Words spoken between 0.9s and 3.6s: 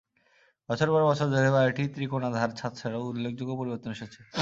পর বছর ধরে, বাড়িটির ত্রিকোণ ধার ছাদ ছাড়াও, উল্লেখযোগ্য